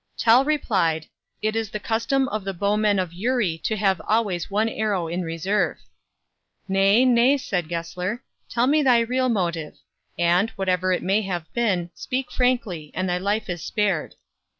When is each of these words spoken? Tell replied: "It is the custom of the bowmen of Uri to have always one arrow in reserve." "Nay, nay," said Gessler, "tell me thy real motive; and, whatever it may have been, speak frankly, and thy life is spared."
Tell 0.17 0.43
replied: 0.43 1.05
"It 1.43 1.55
is 1.55 1.69
the 1.69 1.79
custom 1.79 2.27
of 2.29 2.43
the 2.43 2.55
bowmen 2.55 2.97
of 2.97 3.13
Uri 3.13 3.59
to 3.59 3.75
have 3.77 4.01
always 4.07 4.49
one 4.49 4.67
arrow 4.67 5.07
in 5.07 5.21
reserve." 5.21 5.77
"Nay, 6.67 7.05
nay," 7.05 7.37
said 7.37 7.69
Gessler, 7.69 8.23
"tell 8.49 8.65
me 8.65 8.81
thy 8.81 9.01
real 9.01 9.29
motive; 9.29 9.77
and, 10.17 10.49
whatever 10.55 10.91
it 10.91 11.03
may 11.03 11.21
have 11.21 11.53
been, 11.53 11.91
speak 11.93 12.31
frankly, 12.31 12.89
and 12.95 13.07
thy 13.07 13.19
life 13.19 13.47
is 13.47 13.61
spared." 13.61 14.15